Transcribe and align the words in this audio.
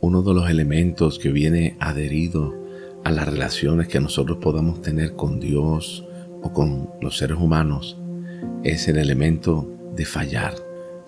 Uno 0.00 0.22
de 0.22 0.34
los 0.34 0.50
elementos 0.50 1.18
que 1.18 1.32
viene 1.32 1.76
adherido 1.80 2.54
a 3.04 3.10
las 3.10 3.26
relaciones 3.26 3.88
que 3.88 4.00
nosotros 4.00 4.38
podamos 4.40 4.82
tener 4.82 5.14
con 5.14 5.40
Dios 5.40 6.04
o 6.42 6.52
con 6.52 6.90
los 7.00 7.16
seres 7.16 7.38
humanos 7.38 7.96
es 8.62 8.88
el 8.88 8.98
elemento 8.98 9.68
de 9.94 10.04
fallar. 10.04 10.54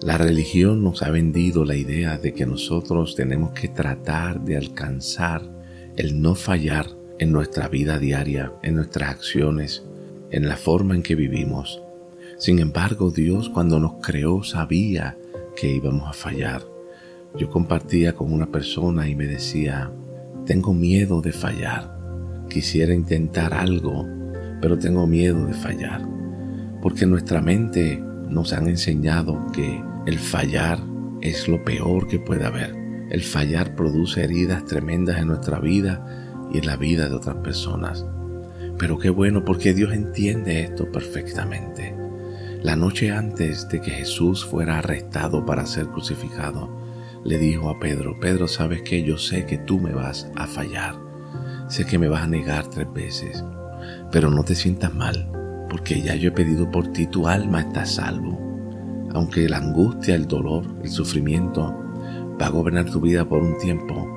La 0.00 0.16
religión 0.16 0.82
nos 0.82 1.02
ha 1.02 1.10
vendido 1.10 1.64
la 1.64 1.74
idea 1.74 2.18
de 2.18 2.32
que 2.32 2.46
nosotros 2.46 3.14
tenemos 3.14 3.50
que 3.50 3.68
tratar 3.68 4.40
de 4.40 4.56
alcanzar 4.56 5.42
el 5.96 6.22
no 6.22 6.34
fallar 6.34 6.86
en 7.18 7.32
nuestra 7.32 7.68
vida 7.68 7.98
diaria, 7.98 8.52
en 8.62 8.76
nuestras 8.76 9.10
acciones, 9.10 9.84
en 10.30 10.48
la 10.48 10.56
forma 10.56 10.94
en 10.94 11.02
que 11.02 11.14
vivimos. 11.14 11.82
Sin 12.38 12.60
embargo, 12.60 13.10
Dios 13.10 13.48
cuando 13.48 13.80
nos 13.80 13.94
creó 14.00 14.44
sabía 14.44 15.18
que 15.56 15.68
íbamos 15.68 16.08
a 16.08 16.12
fallar. 16.12 16.77
Yo 17.36 17.50
compartía 17.50 18.14
con 18.14 18.32
una 18.32 18.50
persona 18.50 19.08
y 19.08 19.14
me 19.14 19.26
decía, 19.26 19.92
tengo 20.46 20.72
miedo 20.72 21.20
de 21.20 21.32
fallar. 21.32 21.96
Quisiera 22.48 22.94
intentar 22.94 23.52
algo, 23.52 24.06
pero 24.60 24.78
tengo 24.78 25.06
miedo 25.06 25.46
de 25.46 25.54
fallar. 25.54 26.00
Porque 26.80 27.06
nuestra 27.06 27.40
mente 27.40 28.02
nos 28.28 28.52
han 28.52 28.68
enseñado 28.68 29.46
que 29.52 29.82
el 30.06 30.18
fallar 30.18 30.78
es 31.20 31.48
lo 31.48 31.62
peor 31.64 32.08
que 32.08 32.18
puede 32.18 32.46
haber. 32.46 32.74
El 33.10 33.22
fallar 33.22 33.74
produce 33.74 34.24
heridas 34.24 34.64
tremendas 34.64 35.18
en 35.18 35.28
nuestra 35.28 35.60
vida 35.60 36.48
y 36.52 36.58
en 36.58 36.66
la 36.66 36.76
vida 36.76 37.08
de 37.08 37.14
otras 37.14 37.36
personas. 37.36 38.06
Pero 38.78 38.98
qué 38.98 39.10
bueno 39.10 39.44
porque 39.44 39.74
Dios 39.74 39.92
entiende 39.92 40.62
esto 40.62 40.90
perfectamente. 40.90 41.94
La 42.62 42.76
noche 42.76 43.10
antes 43.10 43.68
de 43.68 43.80
que 43.80 43.90
Jesús 43.90 44.44
fuera 44.44 44.78
arrestado 44.78 45.44
para 45.44 45.66
ser 45.66 45.86
crucificado, 45.86 46.87
le 47.28 47.36
dijo 47.36 47.68
a 47.68 47.78
Pedro, 47.78 48.18
Pedro, 48.18 48.48
sabes 48.48 48.80
que 48.80 49.02
yo 49.02 49.18
sé 49.18 49.44
que 49.44 49.58
tú 49.58 49.78
me 49.78 49.92
vas 49.92 50.30
a 50.34 50.46
fallar, 50.46 50.94
sé 51.68 51.84
que 51.84 51.98
me 51.98 52.08
vas 52.08 52.22
a 52.22 52.26
negar 52.26 52.68
tres 52.68 52.90
veces, 52.90 53.44
pero 54.10 54.30
no 54.30 54.44
te 54.44 54.54
sientas 54.54 54.94
mal, 54.94 55.30
porque 55.68 56.00
ya 56.00 56.14
yo 56.14 56.30
he 56.30 56.32
pedido 56.32 56.70
por 56.70 56.88
ti, 56.88 57.06
tu 57.06 57.28
alma 57.28 57.60
está 57.60 57.84
salvo. 57.84 58.40
Aunque 59.12 59.46
la 59.46 59.58
angustia, 59.58 60.14
el 60.14 60.26
dolor, 60.26 60.64
el 60.82 60.88
sufrimiento 60.88 61.76
va 62.40 62.46
a 62.46 62.50
gobernar 62.50 62.86
tu 62.86 62.98
vida 62.98 63.28
por 63.28 63.42
un 63.42 63.58
tiempo, 63.58 64.08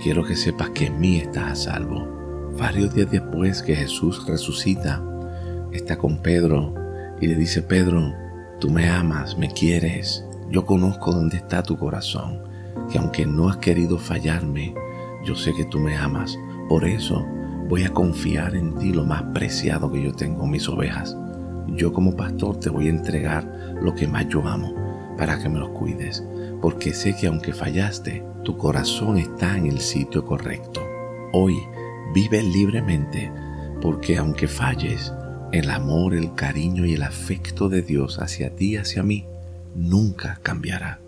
quiero 0.00 0.22
que 0.22 0.36
sepas 0.36 0.70
que 0.70 0.86
en 0.86 1.00
mí 1.00 1.16
estás 1.16 1.50
a 1.50 1.56
salvo. 1.56 2.52
Varios 2.56 2.94
días 2.94 3.10
después 3.10 3.62
que 3.62 3.74
Jesús 3.74 4.24
resucita, 4.28 5.02
está 5.72 5.98
con 5.98 6.18
Pedro 6.18 6.72
y 7.20 7.26
le 7.26 7.34
dice, 7.34 7.62
Pedro, 7.62 8.14
tú 8.60 8.70
me 8.70 8.88
amas, 8.88 9.36
me 9.36 9.50
quieres, 9.50 10.24
yo 10.50 10.64
conozco 10.64 11.10
dónde 11.10 11.36
está 11.36 11.64
tu 11.64 11.76
corazón, 11.76 12.49
que 12.90 12.98
aunque 12.98 13.26
no 13.26 13.48
has 13.48 13.58
querido 13.58 13.98
fallarme, 13.98 14.74
yo 15.24 15.34
sé 15.34 15.52
que 15.54 15.64
tú 15.64 15.78
me 15.78 15.96
amas. 15.96 16.38
Por 16.68 16.84
eso 16.84 17.26
voy 17.68 17.84
a 17.84 17.92
confiar 17.92 18.54
en 18.54 18.74
ti 18.76 18.92
lo 18.92 19.04
más 19.04 19.22
preciado 19.34 19.90
que 19.90 20.02
yo 20.02 20.12
tengo, 20.12 20.46
mis 20.46 20.68
ovejas. 20.68 21.16
Yo 21.68 21.92
como 21.92 22.16
pastor 22.16 22.58
te 22.58 22.70
voy 22.70 22.86
a 22.86 22.90
entregar 22.90 23.44
lo 23.80 23.94
que 23.94 24.08
más 24.08 24.28
yo 24.28 24.46
amo 24.46 24.74
para 25.16 25.38
que 25.38 25.48
me 25.48 25.58
los 25.58 25.70
cuides, 25.70 26.24
porque 26.60 26.94
sé 26.94 27.14
que 27.14 27.26
aunque 27.26 27.52
fallaste, 27.52 28.24
tu 28.42 28.56
corazón 28.56 29.18
está 29.18 29.56
en 29.56 29.66
el 29.66 29.80
sitio 29.80 30.24
correcto. 30.24 30.80
Hoy 31.32 31.56
vive 32.14 32.42
libremente, 32.42 33.30
porque 33.80 34.16
aunque 34.16 34.48
falles, 34.48 35.12
el 35.52 35.70
amor, 35.70 36.14
el 36.14 36.34
cariño 36.34 36.86
y 36.86 36.94
el 36.94 37.02
afecto 37.02 37.68
de 37.68 37.82
Dios 37.82 38.18
hacia 38.18 38.54
ti 38.56 38.72
y 38.72 38.76
hacia 38.76 39.02
mí 39.02 39.26
nunca 39.74 40.38
cambiará. 40.42 41.00